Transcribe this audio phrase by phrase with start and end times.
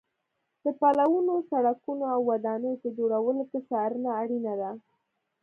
[0.63, 4.71] د پلونو، سړکونو او ودانیو په جوړولو کې څارنه اړینه ده.